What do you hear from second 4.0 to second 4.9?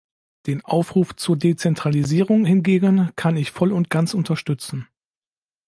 unterstützen.